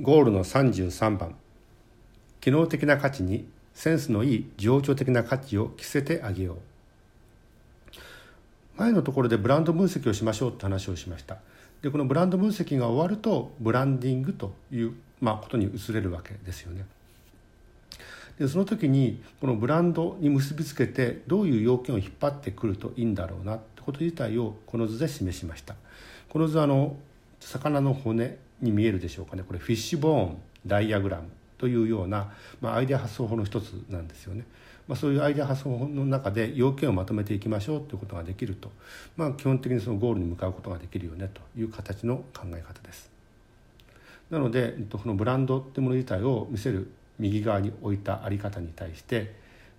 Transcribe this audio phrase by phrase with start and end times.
[0.00, 1.36] ゴールの33番。
[2.40, 6.56] 機能的な価値にセンスのいい情緒的な価値を着せてあげよう。
[8.76, 11.38] 前のところでブランド分析をしましょうって話をしました。
[11.80, 16.86] でこのブランド分析が終わるとブランディングという、まあ、ことに移れるわけですよね。
[18.38, 25.76] でその時にこのブランドに結びつけてどういう要件を引っ張ってくるといいんだろうなってこと自体をこの図で示しました。
[26.30, 26.96] この図はあの
[27.38, 30.36] 魚の骨に見えるでしょうかねこれフィッシュボーン
[30.66, 31.28] ダイアグラム
[31.58, 34.44] というような、まあ、アイデア発想法の一つなんですよね。
[34.86, 38.70] まあ、そういうアイデア発想法の中で要件をまとめていきましょうということができると、
[39.16, 43.10] まあ、基本的にそのゴールに向かうことができるよねという形の考え方です。
[44.30, 49.34] なのでこのブランドってもの自体を見せる右側に置いた在り方に対して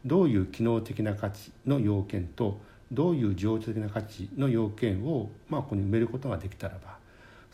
[0.05, 2.59] どういう機能的な価値の要件と
[2.91, 6.97] どういう情緒的な価値の要件を、まあ、ここに埋めることができたらば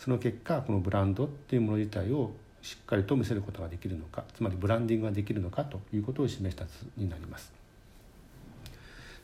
[0.03, 2.31] その結果このブランドっていうもの自体を
[2.63, 7.53] しっかりと見せることができるのかつまりブランディングができるのかということを示した図になります。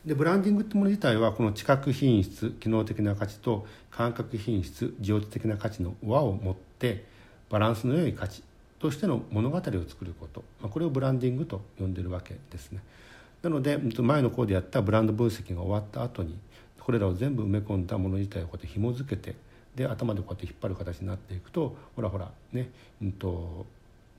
[0.06, 7.04] でブランディングってもの自体はこの知覚品質機能的な価値と感覚品質情緒的な価値の輪を持って
[7.50, 8.44] バランスの良い価値
[8.78, 12.84] としての物語を作ること、まあ、これをブランディングと呼んでるわけですね。
[13.42, 16.38] なので前の項でやったブランド分析が終わった後に
[16.78, 19.34] これらを全部埋め込んだもの自体をこうやって紐付けて
[19.78, 22.68] で頭でこうやって引っ張る形になっていくとほらほらね、
[23.00, 23.64] うんと、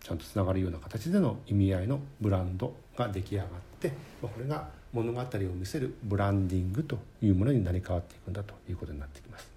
[0.02, 3.48] ちゃんとつながるような形での意味合いのブランドが出来上がっ
[3.82, 9.52] てまこれが物語を見せるブランディングというものになり変わっていくんだということになってきます。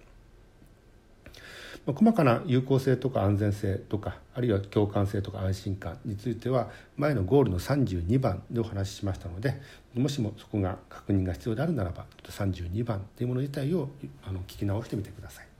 [1.85, 9.59] ま細かな有効性とか安全性とかあるいは共感性とか安心感については前のゴールの32番でお話ししましたので
[9.93, 13.89] もしもそこが確認が必要であるならば32番というもの自体を
[14.25, 15.52] あの聞き直してみてください。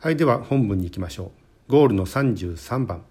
[0.00, 1.32] はいでは本文に行きましょ
[1.68, 1.72] う。
[1.72, 3.02] ゴールの33番。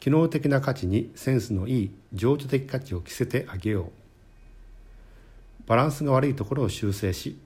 [0.00, 5.68] 機能的な価値にセンスのいい情緒的価値を着せてあげよう。
[5.68, 7.38] バランスが悪いところを修正し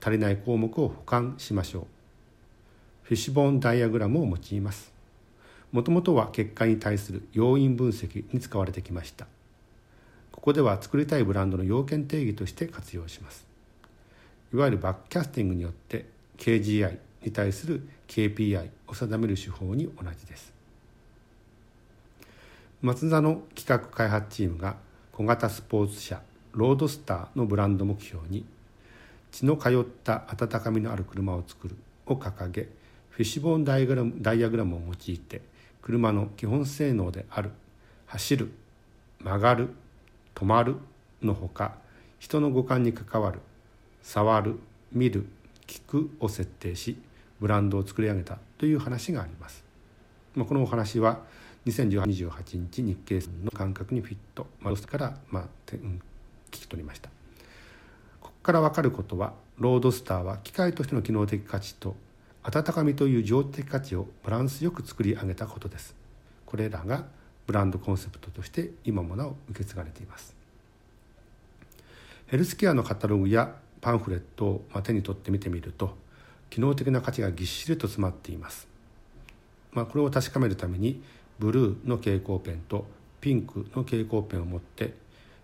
[0.00, 1.86] 足りない項目を補完しましょう。
[3.02, 4.92] フィッシュボーンダイアグラムを用います。
[5.72, 9.26] もともとは結果に対する要因分析に使われてきました。
[10.30, 13.44] ここでは作りたいブランドの要件定義として活用します。
[14.54, 16.06] いわゆるバックキャスティングによって
[16.38, 20.52] KGI に対する KPI を定める手法に同じです。
[22.82, 24.76] 松田の企画開発チームが
[25.12, 26.20] 小型スポーツ車
[26.52, 28.44] ロードスターのブランド目標に
[29.30, 32.68] 血の通った温かみのある車を作るを掲げ
[33.10, 35.42] フィッシュボーンダイアグラムダイアグラムを用いて
[35.80, 37.50] 車の基本性能である
[38.06, 38.52] 走る
[39.20, 39.68] 曲がる
[40.34, 40.76] 止まる
[41.22, 41.76] のほか
[42.18, 43.38] 人の五感に関わる
[44.02, 44.58] 触る
[44.92, 45.26] 見る
[45.66, 46.96] 聞くを設定し
[47.42, 49.64] ブランドを作り上げたという話があります。
[50.36, 51.22] まあ、このお話は
[51.66, 56.00] 2018 28日日経の感覚にフィット、まあ、から、まあ、うん、
[56.52, 57.10] 聞き取りました。
[58.20, 61.96] ここから分かることはロードスターは機械としての機能的価値と
[62.44, 65.96] 温かみという情的価値をバランスよく作り上げたことです。
[66.46, 67.06] これらが
[67.48, 70.32] ブランドコンセプトとして今もなお受け継がれています。
[72.28, 76.00] ヘルスケアのカタログやパンフレットを手に取って見てみると
[76.52, 78.68] 機能的な価値がぎっしりと詰まっています。
[79.72, 81.02] まあ、これを確かめるために
[81.38, 82.84] ブルーの蛍光ペンと
[83.22, 84.92] ピンクの蛍光ペンを持って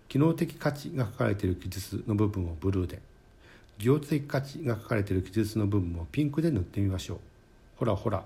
[0.07, 3.01] 機能的価値が書かれている記述の部分をブルーで
[3.79, 7.17] 情緒的価値が書かれている記述の部分をピンクで塗ってみましょう。
[7.77, 8.23] ほらほら。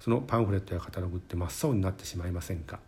[0.00, 2.80] そのパンフレットやカタログって真っ青になってしまいませんか。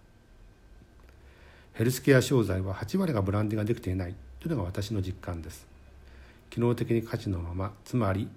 [1.75, 5.67] ヘルスケア商材は8割がブランディができていないというのが私の実感です。
[6.51, 8.29] 機能的に価値のままつまり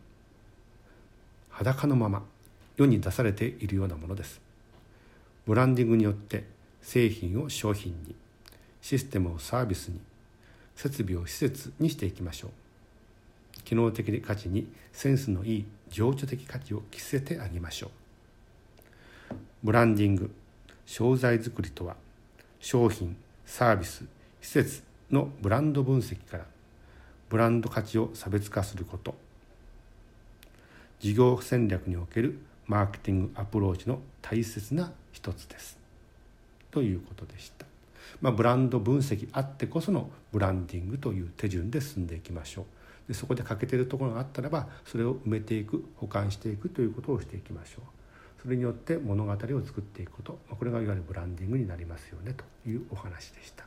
[1.57, 2.21] 裸のまま
[2.75, 4.41] 世に出されているようなものです。
[5.45, 6.43] ブランディングによって
[6.81, 8.13] 製品を商品に
[8.81, 10.01] システムをサービスに
[10.75, 12.51] 設備を施設にしていきましょう。
[13.63, 17.87] 機能的価値にセンスのいい情緒的価値を着せてあげましょ
[19.31, 19.35] う。
[19.63, 20.31] ブランディング
[20.85, 21.95] 商材作りとは
[22.59, 23.15] 商品
[23.45, 24.03] サービス
[24.41, 26.45] 施設のブランド分析から
[27.29, 29.15] ブランド価値を差別化すること。
[30.99, 35.77] 事業戦略におけるマーケティングアプローチの大切な一つです
[36.71, 37.65] ということでした。
[38.21, 42.65] まあ、ブランド分析あってこそのブランディングという手順で進んでいきましょう。
[43.07, 47.83] でそこで欠けてるところがあったらばそれを埋めていく保管していくということをしていきましょう。
[48.41, 53.65] それによって物語を作っていくことまこれがいわゆるブランディングになりますよねというお話でした。